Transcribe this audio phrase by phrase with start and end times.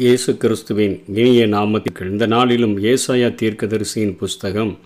[0.00, 4.78] இயேசு கிறிஸ்துவின் இனிய நாமத்திற்கு இந்த நாளிலும் ஏசாயா தீர்க்கதரிசியின் புஸ்தகம்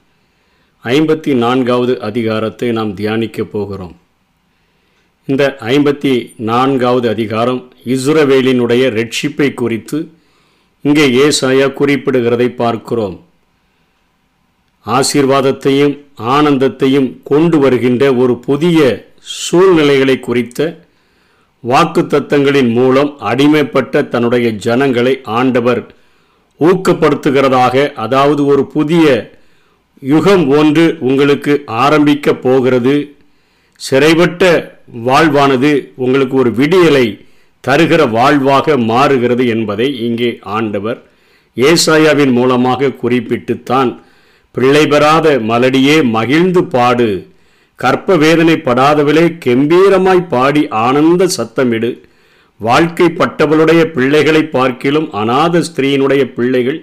[0.85, 3.93] ஐம்பத்தி நான்காவது அதிகாரத்தை நாம் தியானிக்கப் போகிறோம்.
[5.25, 10.09] இந்த ஐம்பத்தி நான்காவது அதிகாரம் இஸ்ரவேலினுடைய ரட்சிப்பை குறித்து
[10.82, 13.17] இங்கே ஏசாயா குறிப்பிடுகிறதை பார்க்கிறோம்.
[14.87, 15.95] ஆசீர்வாதத்தையும்
[16.37, 18.81] ஆனந்தத்தையும் கொண்டு வருகின்ற ஒரு புதிய
[19.21, 20.84] சூழ்நிலைகளை குறித்த
[21.70, 25.82] வாக்குத்தத்தங்களின் மூலம் அடிமைப்பட்ட தன்னுடைய ஜனங்களை ஆண்டவர்
[26.60, 29.06] ஊக்கப்படுத்துகிறதாக அதாவது ஒரு புதிய
[30.00, 33.16] யுகம் ஒன்று உங்களுக்கு ஆரம்பிக்க போகிறது.
[33.80, 34.42] சிறைப்பட்ட
[35.06, 37.06] வாழ்வானது உங்களுக்கு ஒரு விடியலை
[37.65, 40.98] தருகிற வாழ்வாக மாறுகிறது என்பதை இங்கே ஆண்டவர்
[41.56, 43.90] ஏசாயாவின் மூலமாக குறிப்பிட்டுத்தான்.
[44.54, 47.09] பிள்ளை பெறாத மலடியே மகிழ்ந்து பாடு.
[47.84, 51.90] கற்ப வேதனைப்படாதவளே கெம்பீரமாய் பாடி ஆனந்த சத்தமிடு.
[52.60, 56.79] வாழ்க்கை பட்டவளுடைய பிள்ளைகளை பார்க்கிலும் அநாத ஸ்திரீயினுடைய பிள்ளைகள்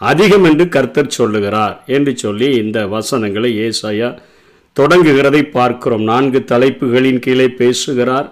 [0.00, 4.10] அதிகம் என்று கர்த்தர் சொல்லுகிறார் என்று சொல்லி இந்த வசனங்களை ஏசாயா
[4.76, 6.04] தொடங்குகிறதை பார்க்கிறோம்.
[6.10, 8.28] நான்கு தலைப்புகளின் கீழே பேசுகிறார்.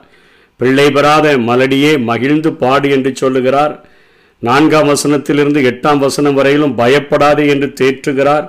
[0.60, 3.74] பிள்ளை பெறாத மலடியே மகிழ்ந்து பாடு என்று சொல்லுகிறார்.
[4.42, 8.46] நான்காம் வசனத்திலிருந்து எட்டாம் வசனம் வரையிலும் பயப்படாதே என்று தேற்றுகிறார்.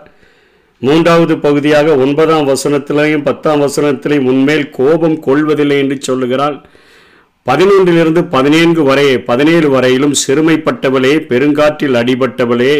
[0.85, 6.57] மூன்றாவது பகுதியாக ஒன்பதாம் வசனத்திலையும் பத்தாம் வசனத்திலையும் உன்மேல் கோபம் கொள்வதில்லை என்று சொல்லுகிறாள்.
[7.45, 12.75] பதினொன்றிலிருந்து பதினேழு வரை பதினேழு வரையிலும் சிறுமைப்பட்டவளே பெருங்காற்றில் அடிபட்டவளே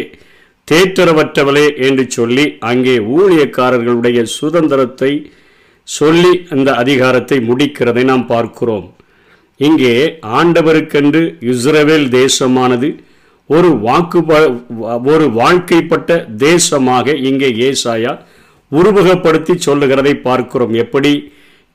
[0.68, 5.12] தேற்றரவற்றவளே என்று சொல்லி அங்கே ஊழியக்காரர்களுடைய சுதந்திரத்தை
[5.88, 8.86] சொல்லி அந்த அதிகாரத்தை முடிக்கிறதை நாம் பார்க்கிறோம்.
[9.60, 9.96] இங்கே
[10.40, 11.24] ஆண்டவருக்கென்று
[11.54, 12.90] இஸ்ரவேல் தேசமானது
[13.54, 14.20] ஒரு வாக்கு
[15.14, 16.10] ஒரு வாழ்க்கைப்பட்ட
[16.46, 18.14] தேசமாக இங்கே ஏசாயா
[18.72, 20.74] உருவகப்படுத்தி சொல்லுகிறதை பார்க்கிறோம்.
[20.84, 21.14] எப்படி?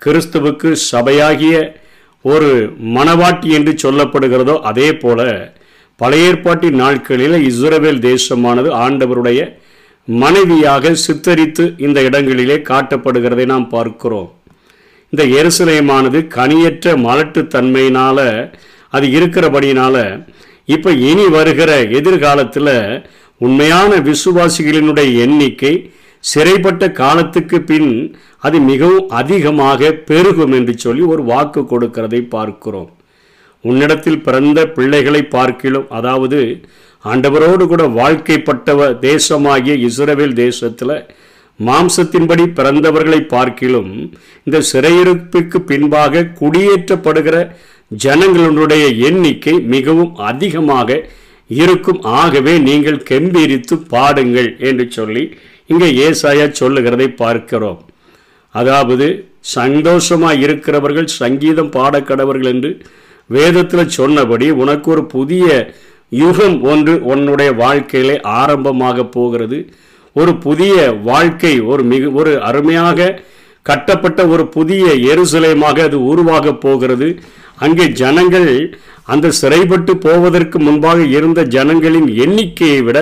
[0.02, 1.56] கிறிஸ்துவுக்கு சபையாகிய
[2.24, 2.48] ஒரு
[2.96, 5.20] மனவாட்டி என்று சொல்லப்படுகிறதோ அதே போல
[6.00, 9.40] பழைய ஏற்பாட்டின் நாட்களில் இஸ்ரவேல் தேசமானது ஆண்டவருடைய
[10.08, 14.28] மனைவியாக சித்தரித்து இந்த இடங்களிலே காட்டப்படுகிறதை நாம் பார்க்கிறோம்.
[15.12, 18.26] இந்த எருசலேமானது கனியற்ற மலட்டுத்தன்மையினால்
[18.92, 19.96] அது இருக்கிறபடியினால
[20.68, 23.02] இப்போ இனி வருகிற எதிர்காலத்தில்
[23.38, 25.90] உண்மையான விசுவாசிகளினுடைய எண்ணிக்கை
[26.24, 32.90] சிறைப்பட்ட காலத்துக்கு பின் அது மிகவும் அதிகமாக பெருகும் என்று சொல்லி ஒரு வாக்கு கொடுக்கிறதை பார்க்கிறோம்.
[33.64, 36.62] உன்னிடத்தில் பிறந்த பிள்ளைகளை பார்க்கிலும் அதாவது
[37.04, 41.06] ஆண்டவரோடு கூட வாழ்க்கைப்பட்டவ தேசமாகிய இஸ்ரேல் தேசத்தில்
[41.60, 44.10] மாம்சத்தின்படி பிறந்தவர்களை பார்க்கிலும்
[44.44, 47.36] இந்த சிறையிருப்புக்கு பின்பாக குடியேற்றப்படுகிற
[47.90, 50.98] ஜனங்களுடைய எண்ணிக்கை மிகவும் அதிகமாக
[51.50, 52.00] இருக்கும்.
[52.20, 55.24] ஆகவே நீங்கள் கெம்பீரித்து பாடுங்கள் என்று சொல்லி
[55.70, 57.80] இங்கே ஏசாயா சொல்லுகிறதை பார்க்கிறோம்.
[58.54, 59.06] அதாவது
[59.56, 62.70] சந்தோஷமாக இருக்கிறவர்கள் சங்கீதம் பாடக்கடவர்கள் என்று
[63.30, 65.46] வேதத்தில் சொன்னபடி உனக்கு ஒரு புதிய
[66.22, 69.58] யுகம் ஒன்று உன்னுடைய வாழ்க்கையிலே ஆரம்பமாக போகிறது.
[70.16, 70.74] ஒரு புதிய
[71.10, 73.08] வாழ்க்கை ஒரு மிக ஒரு அருமையாக
[73.66, 77.08] கட்டப்பட்ட ஒரு புதிய எருசலேமாக அது உருவாக போகிறது.
[77.64, 78.50] அங்கே ஜனங்கள்
[79.12, 82.98] அந்த சிறைப்பட்டு போவதற்கு முன்பாக இருந்த ஜனங்களின் எண்ணிக்கையை விட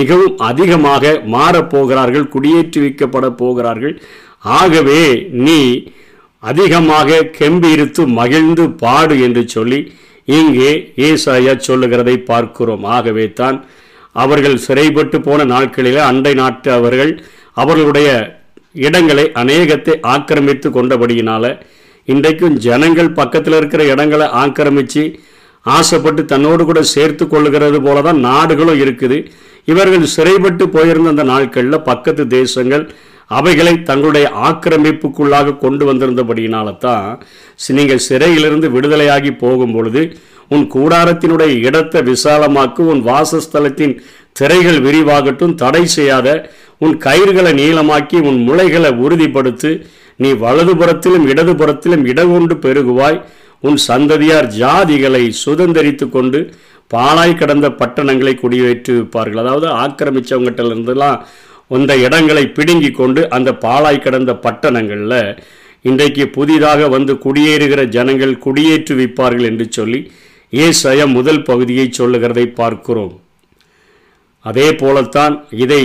[0.00, 3.94] மிகவும் அதிகமாக மாறப்போகிறார்கள் குடியேற்றுவிக்கப்பட போகிறார்கள்.
[4.60, 5.02] ஆகவே
[5.46, 5.58] நீ
[6.42, 9.80] அதிகமாக கெம்பீரித்து மகிழ்ந்து பாடு என்று சொல்லி
[10.28, 10.70] இங்கே
[11.08, 12.84] ஏசாயா சொல்லுகிறதை பார்க்கிறோம்.
[12.96, 13.58] ஆகவே தான்
[14.22, 17.12] அவர்கள் சிறைப்பட்டு போன நாட்களில் அண்டை நாட்டு அவர்கள்
[17.62, 18.08] அவர்களுடைய
[18.74, 21.44] இடங்களை அநேகத்தை ஆக்கிரமித்து கொண்டபடியினால
[22.08, 25.02] இன்றைக்கும் ஜனங்கள் பக்கத்தில் இருக்கிற இடங்களை ஆக்கிரமித்து
[25.66, 29.30] ஆசைப்பட்டு தன்னோடு கூட சேர்த்து கொள்ளுகிறது போல தான் நாடுகளும் இருக்குது.
[29.64, 32.84] இவர்கள் சிறைப்பட்டு போயிருந்த அந்த நாட்களில் பக்கத்து தேசங்கள்
[33.30, 37.06] அவைகளை தங்களுடைய ஆக்கிரமிப்புக்குள்ளாக கொண்டு வந்திருந்தபடியினால தான்
[37.74, 40.16] நீங்கள் சிறையிலிருந்து விடுதலையாகி போகும் பொழுது
[40.50, 43.94] உன் கூடாரத்தினுடைய இடத்தை விசாலமாக்கு உன் வாசஸ்தலத்தின்
[44.32, 46.28] திரைகள் விரிவாகட்டும் தடை செய்யாத
[46.84, 49.70] உன் கயிறுகளை நீளமாக்கி உன் முளைகளை உறுதிப்படுத்து
[50.22, 53.18] நீ வலதுபுறத்திலும் இடதுபுறத்திலும் இடகொண்டு பெருகுவாய்.
[53.66, 56.38] உன் சந்ததியார் ஜாதிகளை சுதந்திரித்து கொண்டு
[56.90, 61.18] பாலாய் கடந்த பட்டணங்களை குடியேற்றுவிப்பார்கள் அதாவது ஆக்கிரமிச்சவங்ககிட்ட இருந்தெல்லாம்
[61.76, 65.20] அந்த இடங்களை பிடுங்கி கொண்டு அந்த பாலாய் கடந்த பட்டணங்களில்
[65.90, 70.00] இன்றைக்கு புதிதாக வந்து குடியேறுகிற ஜனங்கள் குடியேற்று வைப்பார்கள் என்று சொல்லி
[70.52, 73.14] ஏசய முதல் பகுதியை சொல்லுகிறதை பார்க்கிறோம்.
[74.44, 75.82] அதே போலத்தான் இதை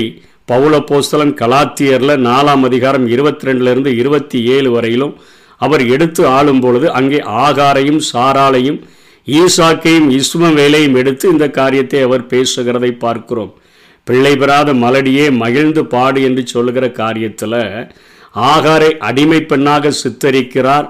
[0.48, 5.14] பவுல போஸ்தலன் கலாத்தியரில் நாலாம் அதிகாரம் இருபத்தி ரெண்டுலேருந்து இருபத்தி ஏழு வரையிலும்
[5.62, 8.80] அவர் எடுத்து ஆளும் பொழுது அங்கே ஆகாரையும் சாராலையும்
[9.28, 13.52] ஈசாக்கையும் இஸ்மவேலையும் எடுத்து இந்த காரியத்தை அவர் பேசுகிறதை பார்க்கிறோம்.
[14.08, 17.60] பிள்ளை பெறாத மலடியே மகிழ்ந்து பாடு என்று சொல்லுகிற காரியத்தில்
[18.36, 20.88] ஆகாரை அடிமை பெண்ணாக சித்தரிக்கிறார்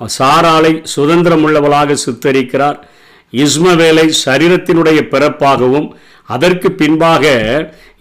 [0.00, 2.78] சாராலை சுதந்திரமுள்ளவளாக சித்தரிக்கிறார்
[3.32, 5.88] இஸ்மவேலை சரீரத்தினுடைய பிறப்பாகவும்
[6.28, 7.24] அதற்கு பின்பாக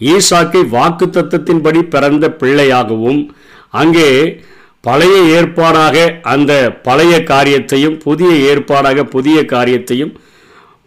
[0.01, 3.31] ஈசாக்கை வாக்கு தத்தத்தின்படி பிறந்த பிள்ளையாகவும்
[3.69, 4.44] அங்கே
[4.81, 10.13] பழைய ஏற்பாடாக அந்த பழைய காரியத்தையும் புதிய ஏற்பாடாக புதிய காரியத்தையும்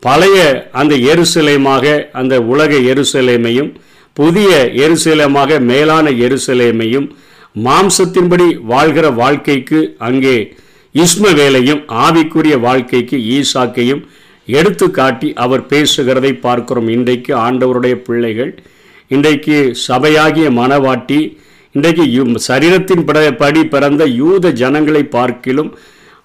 [0.01, 3.77] பழைய அந்த எருசலேமாக அந்த உலக எருசலேமையும்
[4.13, 7.09] புதிய எருசலேமாக மேலான எருசலேமையும்
[7.65, 10.57] மாம்சத்தின்படி வாழ்கிற வாழ்க்கைக்கு அங்கே
[10.95, 14.05] இஸ்மவேலையும் ஆவிக்குரிய வாழ்க்கைக்கு ஈசாக்கையும்
[14.47, 16.89] எடுத்து காட்டி அவர் பேசுகிறதை பார்க்கிறோம்.
[16.89, 18.63] இன்றைக்கு ஆண்டவருடைய பிள்ளைகள்
[19.11, 19.57] இன்றைக்கு
[19.89, 21.21] சபையாகிய மனவாட்டி
[21.75, 22.05] இன்றைக்கு
[22.49, 25.71] சரீரத்தின் பட- படி பிறந்த யூத ஜனங்களை பார்க்கிலும்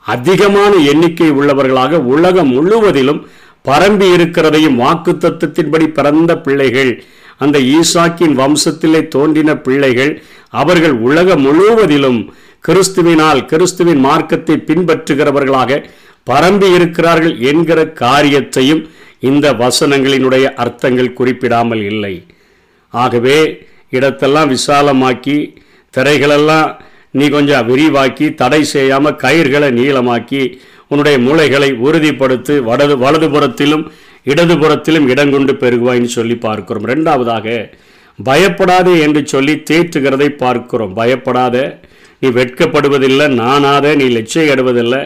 [0.06, 3.21] அதிகமான எண்ணிக்கை உள்ளவர்களாக உலகம் முழுவதிலும்
[3.65, 6.91] பரம்பி இருக்கிறதையும் வாக்கு தத்துவத்தின்படி பிறந்த பிள்ளைகள்
[7.38, 10.12] அந்த ஈசாக்கின் வம்சத்திலே தோன்றின பிள்ளைகள்
[10.53, 12.19] அவர்கள் உலகம் முழுவதிலும்
[12.68, 15.79] கிறிஸ்துவினால் கிறிஸ்துவின் மார்க்கத்தை பின்பற்றுகிறவர்களாக
[16.27, 18.83] பரம்பி இருக்கிறார்கள் என்கிற காரியத்தையும்
[19.19, 22.13] இந்த வசனங்களினுடைய அர்த்தங்கள் குறிப்பிடாமல் இல்லை.
[23.01, 23.37] ஆகவே
[23.97, 25.37] இடத்தெல்லாம் விசாலமாக்கி
[25.93, 26.69] திரைகளெல்லாம்
[27.19, 30.43] நீ கொஞ்சம் விரிவாக்கி தடை செய்யாமல் கயிர்களை நீளமாக்கி
[30.91, 33.83] உன்னுடைய மூளைகளை உறுதிப்படுத்தி வலது வலதுபுறத்திலும்
[34.31, 36.85] இடதுபுறத்திலும் இடங்கொண்டு பெருகுவாய்ன்னு சொல்லி பார்க்கிறோம்.
[36.91, 37.47] ரெண்டாவதாக
[38.19, 40.93] பயப்படாதே என்று சொல்லி தேற்றுகிறதை பார்க்கிறோம்.
[40.99, 41.55] பயப்படாத
[42.21, 45.01] நீ வெட்கப்படுவதில்லை நானாத நீ லட்சியப்படுவதில்லை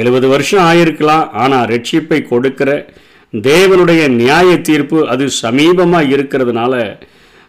[0.00, 2.70] எழுபது வருஷம் ஆயிருக்கலாம் ஆனால் ரட்சிப்பை கொடுக்கிற
[3.32, 6.74] தேவனுடைய நியாய தீர்ப்பு அது சமீபமாக இருக்கிறதுனால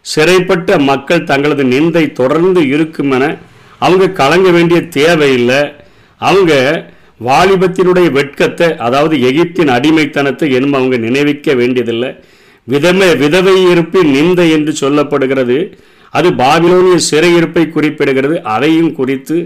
[0.06, 3.26] சிறைப்பட்ட மக்கள் தங்களது நிந்தை தொடர்ந்து இருக்கும் என
[3.86, 5.62] அவங்க கலங்க வேண்டிய தேவையில்லை.
[6.22, 6.54] அவங்க
[7.26, 12.12] வாலிபத்தினுடைய வெட்கத்தை அதாவது எகிப்தின் அடிமைத்தனத்தை என்னும் அவங்க நினைவிக்க வேண்டியதில்லை.
[12.68, 15.58] விதமே விதவை இருப்பின் நிந்தை என்று சொல்லப்படுகிறது.
[16.10, 18.36] அது பாபிலோனிய சிறையிருப்பை குறிப்பிடுகிறது.
[18.56, 19.38] அதையும் குறித்து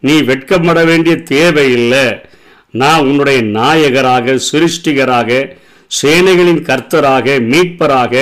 [0.00, 2.06] நீ வெட்கப்பட வேண்டிய தேவையில்லை.
[2.70, 5.30] நான் உன்னுடைய நாயகராக சிருஷ்டிகராக
[5.90, 8.14] சேனைகளின் கர்த்தராக மீட்பராக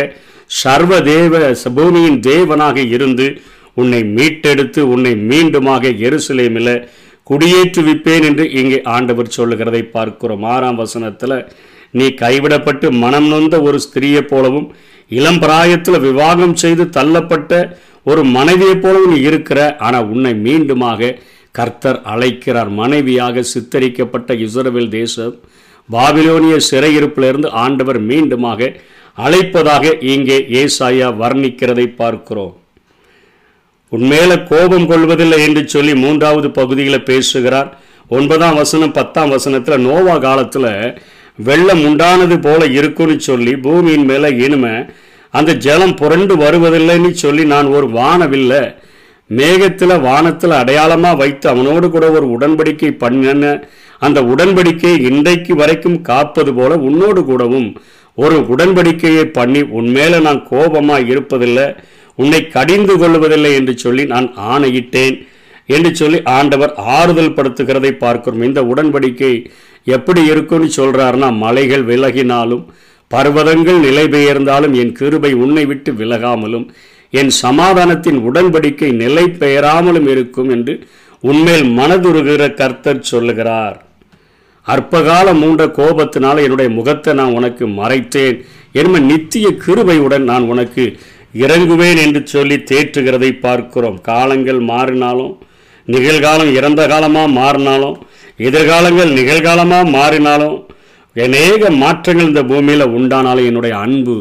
[0.50, 1.34] சர்வதேவ
[1.76, 3.26] பூமியின் தேவனாக இருந்து
[3.74, 6.74] உன்னை மீட்டெடுத்து உன்னை மீண்டுமாக எருசலேமில்
[7.30, 10.44] குடியேற்றுவிப்பேன் என்று இங்கே ஆண்டவர் சொல்லுகிறதை பார்க்கிறோம்.
[10.54, 11.36] ஆறாம் வசனத்தில்
[11.90, 14.68] நீ கைவிடப்பட்டு மனம் நொந்த ஒரு ஸ்திரியைப் போலவும்
[15.10, 17.52] இளம் பிராயத்தில் விவாகம் செய்து தள்ளப்பட்ட
[18.04, 21.16] ஒரு மனைவியைப் போலவும் நீ இருக்கிற ஆனால் உன்னை மீண்டுமாக
[21.50, 22.70] கர்த்தர் அழைக்கிறார்.
[22.80, 25.36] மனைவியாக சித்தரிக்கப்பட்ட இஸ்ரவேல் தேசம்
[25.88, 28.70] பாபிலோனிய சிறையிருப்பிலிருந்து ஆண்டவர் மீண்டுமாக
[29.18, 32.54] அழைப்பதாக இங்கே ஏசாயா வர்ணிக்கிறதை பார்க்கிறோம்.
[33.92, 37.68] உன்மேல கோபம் கொள்வதில்லை என்று சொல்லி மூன்றாவது பகுதியில் பேசுகிறார்.
[38.10, 40.72] ஒன்பதாம் வசனம் பத்தாம் வசனத்தில் நோவா காலத்தில்
[41.38, 44.76] வெள்ளம் உண்டானது போல இருக்குன்னு சொல்லி பூமியின் மேலே இனிமே
[45.34, 48.62] அந்த ஜலம் புரண்டு வருவதில்லைன்னு சொல்லி நான் ஒரு வானவில்லை
[49.30, 53.50] மேகத்தில் வானத்தில் அடையாளமாக வைத்து அவனோடு கூட ஒரு உடன்படிக்கை பண்ணின
[54.02, 57.68] அந்த உடன்படிக்கை இன்றைக்கு வரைக்கும் காப்பது போல உன்னோடு கூடவும்
[58.22, 61.66] ஒரு உடன்படிக்கையை பண்ணி உன்மேல நான் கோபமாக இருப்பதில்லை
[62.18, 65.16] உன்னை கடிந்து கொள்வதில்லை என்று சொல்லி நான் ஆணையிட்டேன்
[65.66, 68.42] என்று சொல்லி ஆண்டவர் ஆறுதல் படுத்துகிறதை பார்க்கிறோம்.
[68.42, 69.32] இந்த உடன்படிக்கை
[69.84, 72.64] எப்படி இருக்கும்னு சொல்கிறாருன்னா மலைகள் விலகினாலும்
[73.10, 76.66] பர்வதங்கள் நிலை பெயர்ந்தாலும் என் கிருபை உன்னை விட்டு விலகாமலும்
[77.10, 80.74] என் சமாதானத்தின் உடன்படிக்கை நிலை பெயராமலும் இருக்கும் என்று
[81.22, 83.76] உன்மேல் மனதுருகிற கர்த்தர் சொல்லுகிறார்.
[84.66, 88.38] அற்பகாலம் மூண்ட கோபத்தினால என்னுடைய முகத்தை நான் உனக்கு மறைத்தேன்.
[88.72, 90.84] என்ப நித்திய கிருபையுடன் நான் உனக்கு
[91.44, 93.98] இறங்குவேன் என்று சொல்லி தேற்றுகிறதை பார்க்கிறோம்.
[94.10, 95.34] காலங்கள் மாறினாலும்
[95.88, 97.96] நிகழ்காலம் இறந்த காலமாக மாறினாலும்
[98.48, 100.56] எதிர்காலங்கள் நிகழ்காலமாக மாறினாலும்
[101.16, 104.16] அநேக மாற்றங்கள் இந்த பூமியில் உண்டானாலும் என்னுடைய அன்பு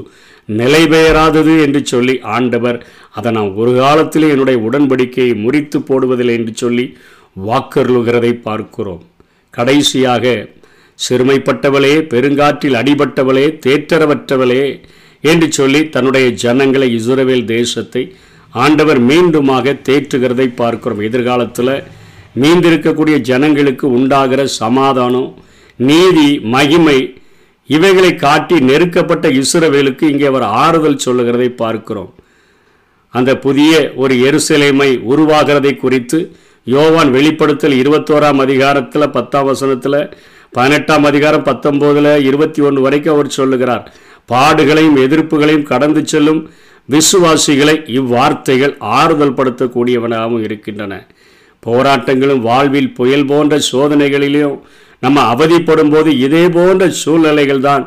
[0.50, 2.78] நிலை பெயராதது என்று சொல்லி ஆண்டவர்
[3.18, 6.86] அதை நான் ஒரு காலத்திலே என்னுடைய உடன்படிக்கையை முறித்து போடுவதில்லை என்று சொல்லி
[7.48, 9.04] வாக்கருளுகிறதை பார்க்கிறோம்.
[9.56, 10.36] கடைசியாக
[11.00, 14.64] சிறுமைப்பட்டவளே பெருங்காற்றில் அடிபட்டவளே தேற்றரவற்றவளே
[15.24, 18.04] என்று சொல்லி தன்னுடைய ஜனங்களை இஸ்ரவேல் தேசத்தை
[18.64, 21.02] ஆண்டவர் மீண்டுமாக தேற்றுகிறதை பார்க்கிறோம்.
[21.08, 21.76] எதிர்காலத்தில்
[22.42, 25.30] மீந்திருக்கக்கூடிய ஜனங்களுக்கு உண்டாகிற சமாதானம்
[25.80, 27.00] நீதி மகிமை
[27.70, 32.12] இவைகளை காட்டி நெருக்கப்பட்ட இஸ்ரவேலுக்கு இங்கே அவர் ஆறுதல் சொல்லுகிறதை பார்க்கிறோம்.
[33.14, 36.20] அந்த புதிய ஒரு எருசலேமை உருவாகிறதை குறித்து
[36.68, 40.00] யோவான் வெளிப்படுத்தல் இருபத்தோராம் அதிகாரத்தில் பத்தாம் வசனத்தில்
[40.54, 43.84] பதினெட்டாம் அதிகாரம் பத்தொம்போதில் இருபத்தி ஒன்று வரைக்கும் அவர் சொல்லுகிறார்.
[44.32, 46.42] பாடுகளையும் எதிர்ப்புகளையும் கடந்து செல்லும்
[46.90, 50.94] விசுவாசிகளை இவ்வார்த்தைகள் ஆறுதல் படுத்தக்கூடியவனாகவும் இருக்கின்றன.
[51.64, 54.58] போராட்டங்களும் வாழ்வில் புயல் போன்ற சோதனைகளிலும்
[55.04, 57.86] நம்ம அவதிப்படும் போது இதே போன்ற சூழ்நிலைகள் தான்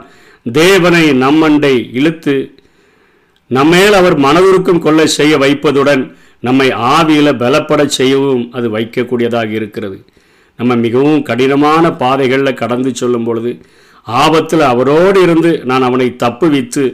[0.52, 2.37] தேவனை நம்மண்டை இழுத்து
[3.50, 6.02] நம்மேல் அவர் மனதுருக்கம் கொள்ள செய்ய வைப்பதுடன்
[6.40, 9.99] நம்மை ஆவியில் பலப்பட செய்யவும் அது வைக்கக்கூடியதாக இருக்கிறது.
[10.57, 13.50] நம்ம மிகவும் கடினமான பாதைகளில் கடந்து சொல்லும் பொழுது
[14.07, 16.85] ஆபத்தில் அவரோடு இருந்து நான் அவனை தப்புவித்து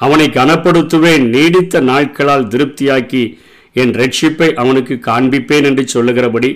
[0.00, 3.22] அவனை கனப்படுத்துவேன் நீடித்த நாட்களால் திருப்தியாக்கி
[3.72, 6.50] என் ரட்சிப்பை அவனுக்கு காண்பிப்பேன் என்று சொல்லுகிறபடி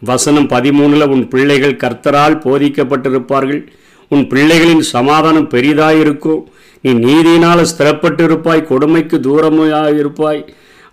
[0.00, 3.62] வசனம் பதிமூணில் உன் பிள்ளைகள் கர்த்தரால் போதிக்கப்பட்டிருப்பார்கள்.
[4.08, 6.42] உன் பிள்ளைகளின் சமாதானம் பெரிதாயிருக்கும்.
[6.82, 9.98] நீ நீதியினால் ஸ்திரப்பட்டிருப்பாய் கொடுமைக்கு தூரமாயிருப்பாய்.
[10.02, 10.42] இருப்பாய்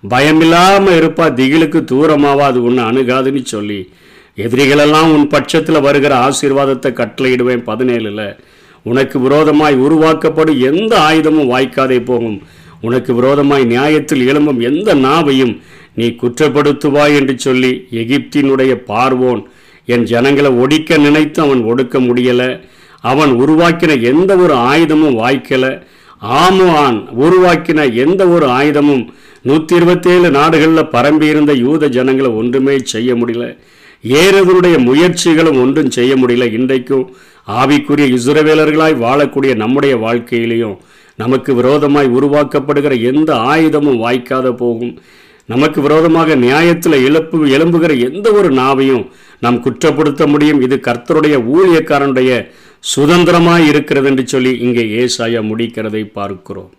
[0.04, 3.90] பயமில்லாமல் இருப்பா திகிலுக்கு தூரமாவா அது உன்னை அணுகாதுன்னு சொல்லி.
[4.38, 8.38] எதிரிகளெல்லாம் உன் பட்சத்தில் வருகிற ஆசீர்வாதத்தை கட்டளையிடுவேன் பதினேழில்.
[8.84, 12.42] உனக்கு விரோதமாய் உருவாக்கப்படும் எந்த ஆயுதமும் வாய்க்காதே போகும்.
[12.82, 15.62] உனக்கு விரோதமாய் நியாயத்தில் எழும்பும் எந்த நாவையும்
[15.96, 19.44] நீ குற்றப்படுத்துவாய் என்று சொல்லி எகிப்தினுடைய பார்வோன்
[19.86, 22.60] என் ஜனங்களை ஒடிக்க நினைத்து அவன் ஒடுக்க முடியலை.
[23.02, 25.82] அவன் உருவாக்கின எந்த ஒரு ஆயுதமும் வாய்க்கலை.
[26.22, 29.08] ஆமுவான் உருவாக்கின எந்த ஒரு ஆயுதமும்
[29.44, 33.58] நூற்றி இருபத்தேழு நாடுகளில் பரம்பி இருந்த யூத ஜனங்களை ஒன்றுமே செய்ய முடியல.
[34.04, 36.52] ஏறவருடைய முயற்சிகளும் ஒன்றும் செய்ய முடியல.
[36.52, 37.16] இன்றைக்கும்
[37.48, 40.78] ஆவிக்குரிய இசுரவேலர்களாய் வாழக்கூடிய நம்முடைய வாழ்க்கையிலையும்
[41.16, 45.02] நமக்கு விரோதமாய் உருவாக்கப்படுகிற எந்த ஆயுதமும் வாய்க்காத போகும்.
[45.46, 49.08] நமக்கு விரோதமாக நியாயத்தில் இழப்பு எழும்புகிற எந்த ஒரு நாவையும்
[49.40, 50.62] நாம் குற்றப்படுத்த முடியும்.
[50.62, 52.52] இது கர்த்தருடைய ஊழியக்காரனுடைய
[52.96, 56.72] சுதந்திரமாய் இருக்கிறது என்று சொல்லி இங்கே ஏசாயா முடிக்கிறதை பார்க்கிறோம்.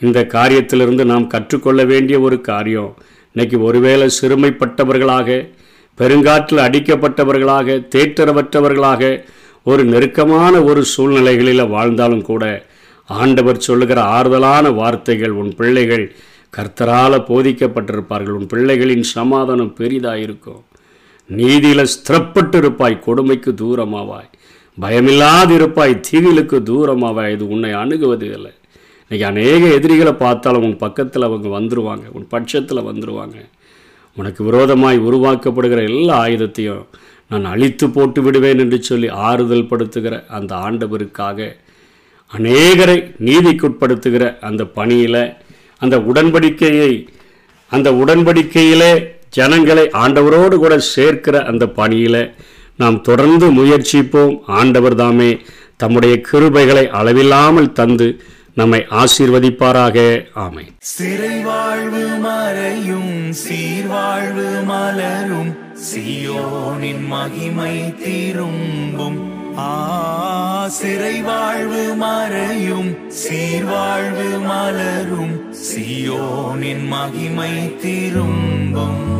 [0.00, 2.96] இந்த காரியத்திலிருந்து நாம் கற்றுக்கொள்ள வேண்டிய ஒரு காரியம்.
[3.32, 5.54] இன்னைக்கு ஒருவேளை சிறுமைப்பட்டவர்களாக
[5.98, 9.24] பெருங்காற்றில் அடிக்கப்பட்டவர்களாக தேற்றரவற்றவர்களாக
[9.64, 12.66] ஒரு நெருக்கமான ஒரு சூழ்நிலைகளில் வாழ்ந்தாலும் கூட
[13.06, 16.14] ஆண்டவர் சொல்லுகிற ஆறுதலான வார்த்தைகள் உன் பிள்ளைகள்
[16.56, 18.36] கர்த்தரால் போதிக்கப்பட்டிருப்பார்கள்.
[18.38, 20.64] உன் பிள்ளைகளின் சமாதானம் பெரிதாக இருக்கும்
[21.26, 24.30] நீதியில் ஸ்திரப்பட்டு இருப்பாய் கொடுமைக்கு தூரமாவாய்.
[24.80, 27.32] பயமில்லாதிருப்பாய் தீவிலுக்கு தூரமாவாய்.
[27.32, 28.52] இது உன்னை அணுகுவது இல்லை.
[29.10, 33.36] இன்றைக்கி அநேக எதிரிகளை பார்த்தாலும் உன் பக்கத்தில் அவங்க வந்துடுவாங்க உன் பட்சத்தில் வந்துடுவாங்க
[34.14, 36.86] உனக்கு விரோதமாய் உருவாக்கப்படுகிற எல்லா ஆயுதத்தையும்
[37.28, 41.56] நான் அழித்து போட்டு விடுவேன் என்று சொல்லி ஆறுதல் படுத்துகிற அந்த ஆண்டவருக்காக
[42.32, 45.36] அநேகரை நீதிக்குட்படுத்துகிற அந்த பணியில்
[45.78, 47.08] அந்த உடன்படிக்கையை
[47.68, 48.92] அந்த உடன்படிக்கையிலே
[49.30, 52.34] ஜனங்களை ஆண்டவரோடு கூட சேர்க்கிற அந்த பணியில்
[52.76, 54.40] நாம் தொடர்ந்து முயற்சிப்போம்.
[54.46, 55.40] ஆண்டவர் தாமே
[55.76, 58.20] தம்முடைய கிருபைகளை அளவில்லாமல் தந்து
[58.56, 60.24] நம்மை ஆசீர்வதிப்பாராக.
[60.34, 65.56] ஆமை சிறை வாழ்வு மறையும் சீர்வாழ்வு மலரும்
[65.88, 69.18] சியோனின் மகிமை திரும்பும்.
[69.58, 75.34] ஆ சிறை வாழ்வு மறையும் சீர்வாழ்வு மலரும்
[75.68, 79.14] சியோனின் மகிமை திரும்பும்.